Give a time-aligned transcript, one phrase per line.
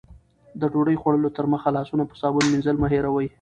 [0.59, 3.27] د ډوډۍ خوړلو تر مخه لاسونه په صابون مینځل مه هېروئ.